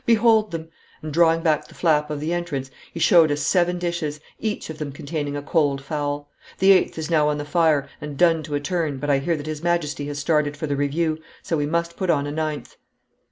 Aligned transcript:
'Behold 0.03 0.49
them!' 0.49 0.67
and, 1.03 1.13
drawing 1.13 1.41
back 1.43 1.67
the 1.67 1.75
flap 1.75 2.09
of 2.09 2.19
the 2.19 2.33
entrance, 2.33 2.71
he 2.91 2.99
showed 2.99 3.31
us 3.31 3.41
seven 3.43 3.77
dishes, 3.77 4.19
each 4.39 4.67
of 4.71 4.79
them 4.79 4.91
containing 4.91 5.37
a 5.37 5.43
cold 5.43 5.79
fowl. 5.79 6.27
'The 6.57 6.71
eighth 6.71 6.97
is 6.97 7.11
now 7.11 7.27
on 7.27 7.37
the 7.37 7.45
fire 7.45 7.87
and 8.01 8.17
done 8.17 8.41
to 8.41 8.55
a 8.55 8.59
turn, 8.59 8.97
but 8.97 9.11
I 9.11 9.19
hear 9.19 9.37
that 9.37 9.45
His 9.45 9.61
Majesty 9.61 10.07
has 10.07 10.17
started 10.17 10.57
for 10.57 10.65
the 10.65 10.75
review, 10.75 11.19
so 11.43 11.55
we 11.55 11.67
must 11.67 11.97
put 11.97 12.09
on 12.09 12.25
a 12.25 12.31
ninth.' 12.31 12.77